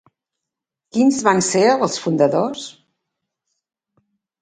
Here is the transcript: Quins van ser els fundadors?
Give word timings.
Quins 0.97 1.19
van 1.27 1.43
ser 1.49 1.63
els 1.75 2.01
fundadors? 2.07 2.67